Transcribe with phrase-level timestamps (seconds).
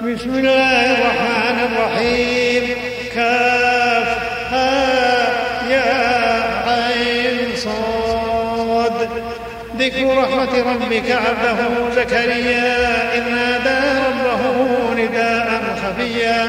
[0.00, 2.76] بسم الله الرحمن الرحيم.
[3.14, 4.08] كاف
[4.52, 4.70] ها
[5.70, 5.92] يا
[6.66, 9.08] عين صاد.
[9.78, 11.58] ذكر رحمة ربك عبده
[11.96, 12.76] زكريا
[13.14, 14.42] إذ نادى ربه
[15.02, 15.48] نداء
[15.82, 16.48] خفيا.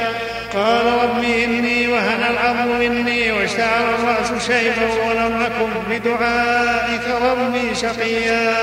[0.53, 8.53] قال رب إني وهن العظم مني واشتعل الرأس شيبا ولم أكن بدعائك ربي شقيا.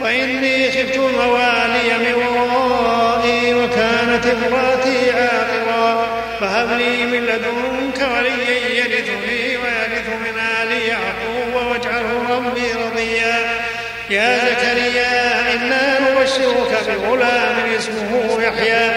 [0.00, 6.06] وإني خفت الموالي من ورائي وكانت امرأتي عاقرا.
[6.40, 13.36] فهب لي من لدنك وليا يرثني ويرث من آل يعقوب واجعله ربي رضيا.
[14.10, 18.90] يا زكريا إنا نبشرك بغلام اسمه يحيى.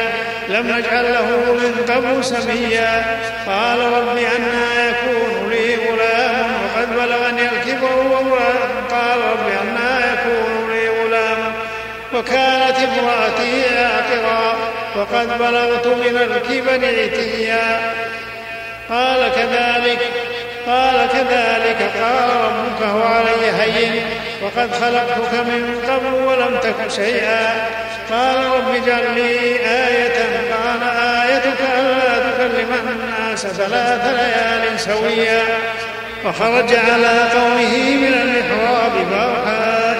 [0.49, 3.20] لم نجعل له من قبل سميا.
[3.48, 9.70] قال رب أنا يكون لي غلام وقد بلغني الكبر وامرأة قال رب أنا
[12.21, 14.55] وكانت امرأتي عاقرا
[14.95, 17.93] وقد بلغت من الكبر عتيا.
[18.90, 19.99] قال كذلك
[20.68, 24.04] قال كذلك قال ربك هو علي هين
[24.41, 27.68] وقد خلقتك من قبل ولم تك شيئا.
[28.12, 30.20] قال رب اجعل لي آية
[30.53, 35.43] قال آيتك ألا تكلم الناس ثلاث ليال سويا.
[36.24, 39.60] فخرج على قومه من المحراب فأوحى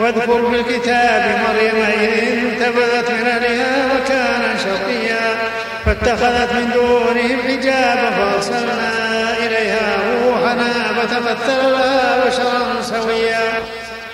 [0.00, 5.26] واذكر في الكتاب مريم إذ انتبذت من أهلها وكان شقيا
[5.86, 8.92] فاتخذت من دونهم حجابا فأرسلنا
[9.46, 13.48] إليها روحنا فتمثل لها بشرا سويا.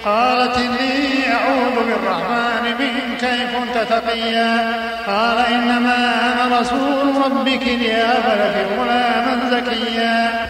[0.05, 4.73] قالت إني أعوذ بالرحمن منك إن كنت تقيا.
[5.07, 5.97] قال إنما
[6.33, 10.49] أنا رسول ربك ليهب لك غلاما زكيا.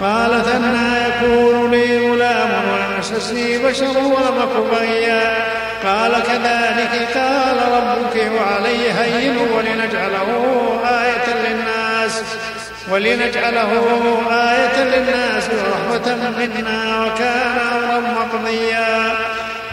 [0.00, 2.50] قالت أنا يكون لي غلام
[3.06, 5.34] ولم يمسسني بشر ولم أك بغيا
[5.84, 12.22] قال كذلك قال ربك وعلي هين ولنجعله آية للناس.
[12.90, 13.70] ولنجعله
[14.30, 19.14] آية للناس ورحمة منا وكان أمرا مقضيا.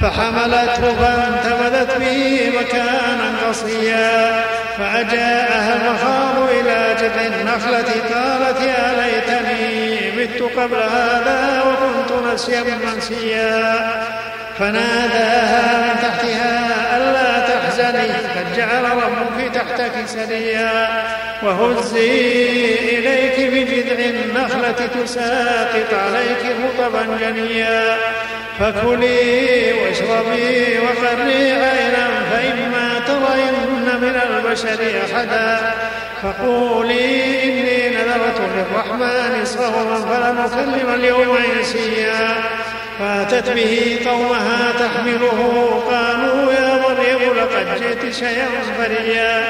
[0.02, 4.44] فحملته فانتبذت به مكانا قصيا.
[4.78, 14.04] فأجاءها المخاض إلى جذع النخلة قالت يا ليتني مت قبل هذا وكنت نسيا منسيا.
[14.60, 21.04] فناداها من تحتها ألا تحزني قد جعل ربك تحتك سريا.
[21.44, 27.98] وهزي إليك بجذع النخلة تساقط عليك رطبا جنيا.
[28.60, 32.93] فكلي واشربي وقري عينا فإما
[33.28, 35.74] ترين من البشر أحدا
[36.24, 42.36] فقولي إني نذرت للرحمن صوما فلن أكلم اليوم إنسيا
[43.00, 45.84] فاتت به قومها تحمله.
[45.92, 48.48] قالوا يا مريم لقد جئت شيئا
[48.78, 49.44] فريا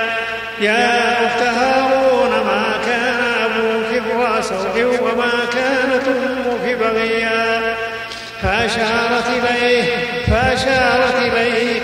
[0.61, 4.41] يا أخت هارون ما كان أبوك امرأ
[5.01, 7.75] وما كانت أمك بغيا
[8.41, 9.83] فأشارت إليه
[10.27, 11.81] فأشارت إليه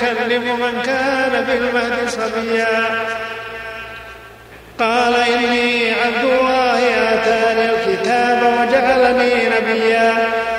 [0.00, 2.90] كيف نكلم من كان في المهد صبيا.
[4.78, 6.80] قال إني عبد الله
[7.14, 10.12] آتاني الكتاب وجعلني نبيا.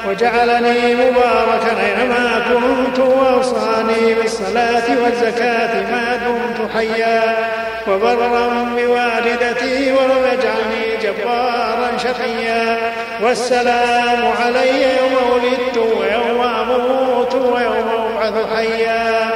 [0.10, 7.55] وجعلني مباركا أينما كنت وأوصاني بالصلاة والزكاة ما دمت حيا.
[7.88, 12.92] وبرا بوالدتي ولم يجعلني جبارا شقيا.
[13.22, 17.90] والسلام علي يوم ولدت ويوم أموت ويوم
[18.22, 19.30] أبعث حيا.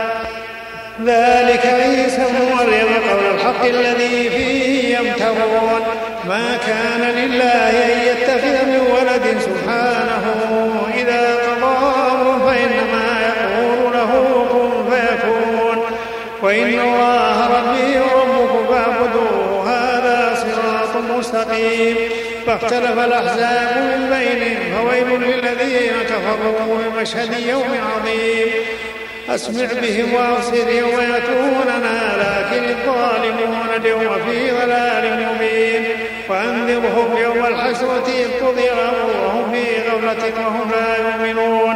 [1.06, 5.82] ذلك عيسى مريم قول الحق الذي فيه يمترون
[6.28, 8.59] ما كان لله أن يتخذ
[22.50, 28.48] فاختلف الأحزاب من بينهم فويل للذين كفروا من مشهد يوم عظيم.
[29.30, 35.84] أسمع بهم وأبصر يوم يأتوننا لكن الظالمون اليوم في ضلال مبين.
[36.30, 41.76] وأنذرهم يوم الحسرة إذ قضي الأمر وهم في غفلة وهم لا يؤمنون.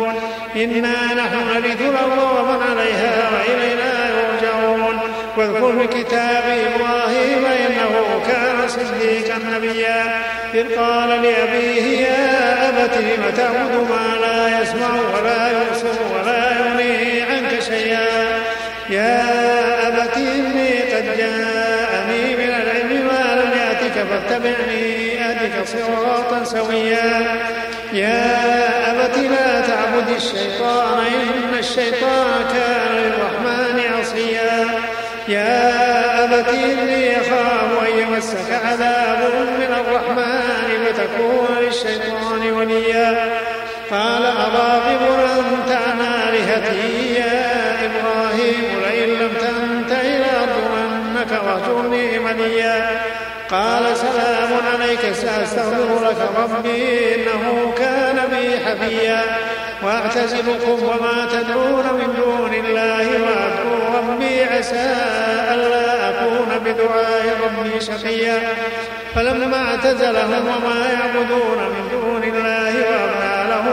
[0.55, 4.32] إنا نحن نرث الأرض ومن عليها وإلينا يرجعون.
[5.38, 6.44] واذكر في كتاب
[6.75, 7.44] إبراهيم
[9.56, 10.21] نبيا.
[10.53, 17.59] إذ قال لأبيه يا أبت لم تعبد ما لا يسمع ولا يبصر ولا يغني عنك
[17.59, 18.39] شيئا؟
[18.89, 27.38] يا أبت إني قد جاءني من العلم ما لم يأتك فاتبعني أهدك صراطا سويا.
[27.94, 33.62] يا أبت لا تعبد الشيطان إن الشيطان كان للرحمن
[35.27, 39.19] يا أبت إني أخاف أن يمسك عذاب
[39.59, 43.39] من الرحمن فتكون للشيطان وليا.
[43.91, 45.01] قال أراغب
[45.39, 53.01] أنت عن آلهتي يا إبراهيم لئن لم تنته لأرجمنك واهجرني مليا.
[53.51, 57.72] قال سلام عليك سأستغفر لك ربي إنه
[58.59, 59.21] حفيا.
[59.83, 64.95] وأعتزلكم وما تدعون من دون الله وأدعو ربي عسى
[65.53, 68.39] ألا أكون بدعاء ربي شقيا.
[69.15, 73.65] فلما اعتزلهم وما يعبدون من دون الله وأبنى له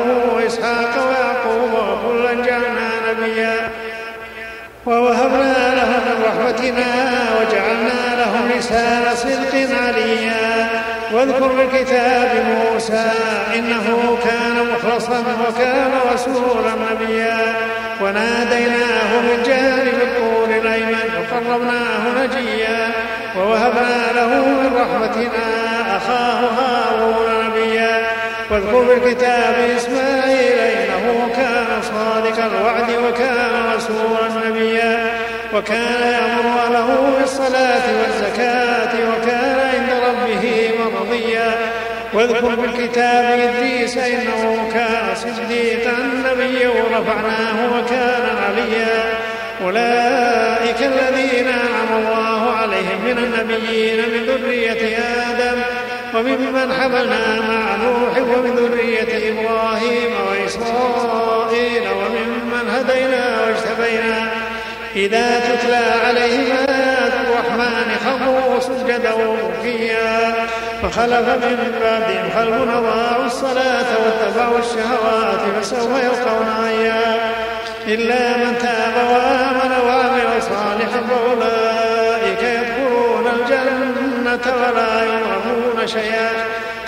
[0.47, 3.71] إسحاق ويعقوب وكلا جعلنا نبيا.
[4.87, 6.91] ووهبنا لهم من رحمتنا
[7.37, 10.50] وجعلنا لهم لسان صدق عليا.
[11.13, 13.11] واذكر بالكتاب موسى
[13.55, 15.19] إنه كان مخلصا
[15.49, 17.55] وكان رسولا نبيا.
[18.01, 22.81] وناديناه من جانب الطور الأيمن وقربناه نجيا.
[23.37, 25.47] ووهبنا له من رحمتنا
[25.97, 27.95] أخاه هارون نبيا.
[28.51, 34.90] واذكر بالكتاب إسماعيل إنه كان صادق الوعد وكان رسولا نبيا.
[35.55, 41.55] وكان يأمر أهله بالصلاة والزكاة وكان عند ربه مرضيا.
[42.15, 49.19] واذكر بالكتاب إدريس إنه كان صديقا نبيا ورفعناه وكان عليا.
[49.65, 55.63] أولئك الذين أنعم الله عليهم من النبيين من ذرية آدم
[56.15, 64.40] وممن حملنا مع نوح ومن ذرية إبراهيم وإسرائيل وممن هدينا واجتبينا.
[64.97, 70.33] إذا تتلى عليهم آيات الرحمن خروا سجدا وبكيا
[70.83, 77.33] فخلف من بعدهم خلف أضاعوا الصلاة واتبعوا الشهوات فسوف يلقون غيا
[77.87, 86.31] إلا من تاب وآمن وعمل صالحا فأولئك يدخلون الجنة ولا يظلمون شيئا.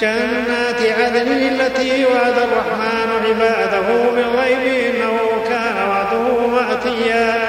[0.01, 7.49] جنات عدن التي وعد الرحمن عباده بالغيب إنه كان وعده مأتيا.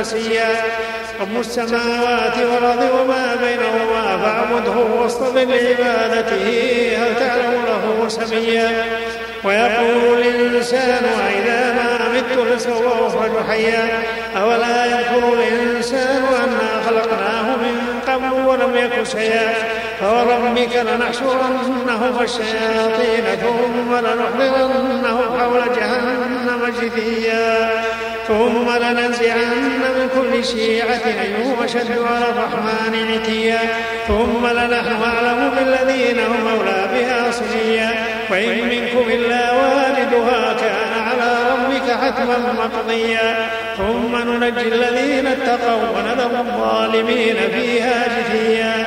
[0.00, 0.48] نسيا
[1.20, 6.46] رب السماوات والأرض وما بينهما فاعبده واصطبر لعبادته
[6.98, 8.84] هل تعلم له سميا.
[9.44, 14.02] ويقول الإنسان أإذا ما مت لسوف أخرج حيا.
[14.36, 19.54] أولا يذكر الإنسان أنا خلقناه من قبل ولم يك شيئا.
[20.00, 27.70] فوربك لنحشرنهم والشياطين ثم لنحضرنهم حول جهنم جثيا.
[28.28, 29.50] ثم لننزعن
[29.84, 33.60] من كل شيعة أيهم أشد على الرحمن عتيا.
[34.08, 37.90] ثم لنحن أعلم بالذين هم أولى بها صليا
[38.30, 43.50] وإن منكم إلا والدها كان على ربك حتما مقضيا.
[43.76, 48.86] ثم ننجي الذين اتقوا ونذر الظالمين فيها جثيا.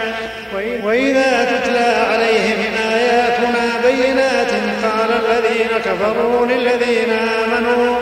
[0.83, 2.59] وإذا تتلى عليهم
[2.93, 4.51] آياتنا بينات
[4.83, 7.09] قال الذين كفروا للذين
[7.43, 7.95] آمنوا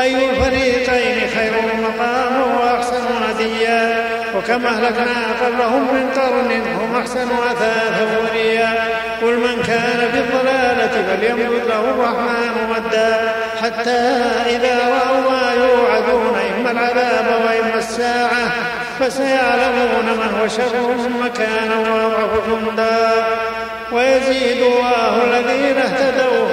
[0.00, 4.04] أي الفريقين خير مقاما وأحسن نديا.
[4.36, 8.72] وكم أهلكنا قبلهم من قرن هم أحسن أثاثا وريا.
[9.22, 13.32] قل من كان في الضلالة فليمدد له الرحمن مدا.
[13.62, 14.00] حتى
[14.46, 18.52] إذا رأوا ما يوعدون إما العذاب وإما الساعة
[19.00, 23.24] فسيعلمون من هو شر مكانا وأضعف جندا.
[23.92, 26.43] ويزيد الله الذين اهتدوا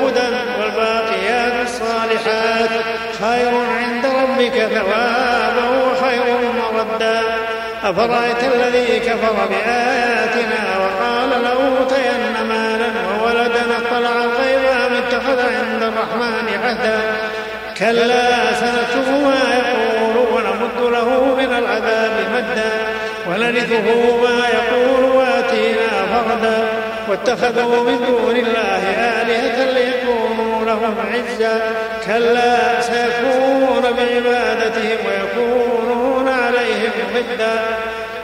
[4.52, 6.24] ربك ثوابا وخير
[6.74, 7.22] مردا
[7.84, 12.92] أفرأيت الذي كفر بآياتنا وقال لأوتين مالا
[13.22, 17.02] وولدا اطلع الغيب أم اتخذ عند الرحمن عهدا.
[17.78, 22.72] كلا سنكتب ما يقول ونمد له من العذاب مدا.
[23.30, 26.68] ونرثه ما يقول وآتينا فردا.
[27.10, 28.84] واتخذوا من دون الله
[29.22, 29.72] آلهة
[30.72, 31.62] لهم عزا
[32.06, 33.52] كلا سيكون
[33.82, 37.60] يكفرون بعبادتهم ويكونون عليهم ضدا.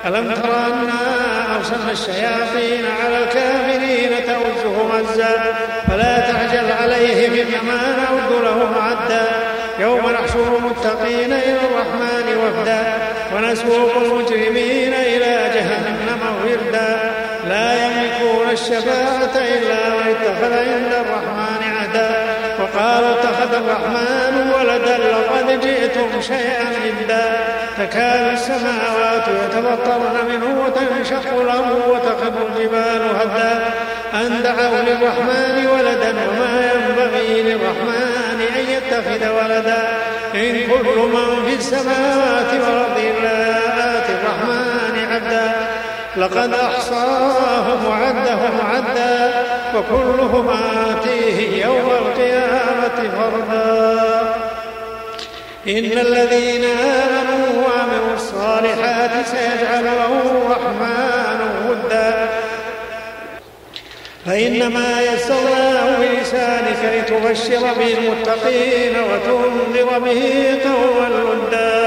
[0.06, 5.56] ألم تر أنا أرسلنا الشياطين على الكافرين تؤزهم أزا
[5.88, 9.28] فلا تعجل عليهم إنما نعد لهم عدا.
[9.80, 12.84] يوم نحشر المتقين إلى الرحمن وفدا.
[13.36, 17.12] ونسوق المجرمين إلى جهنم وردا.
[17.50, 21.77] لا يملكون الشفاعة إلا من اتخذ عند الرحمن
[22.78, 27.38] وقالوا اتخذ الرحمن ولدا لقد جئتم شيئا إدا
[27.78, 33.66] تكاد السماوات يتفطرن منه وتنشق الأرض وتخر الجبال هدا
[34.14, 39.88] أن دعوا للرحمن ولدا وما ينبغي للرحمن أن يتخذ ولدا
[40.36, 43.58] إن كل من في السماوات والأرض إلا
[44.00, 45.52] آتي الرحمن عبدا
[46.18, 49.47] لقد أحصاهم وعدهم عدا
[49.78, 50.50] وكلهم
[50.90, 54.36] آتيه يوم القيامة فردا
[55.68, 62.30] إن الذين آمنوا وعملوا الصالحات سيجعل لهم الرحمن ودا.
[64.26, 70.24] فإنما يسرناه بلسانك لتبشر به المتقين وتنذر به
[70.64, 71.87] قوما لدا.